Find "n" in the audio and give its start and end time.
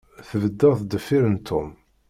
1.29-1.35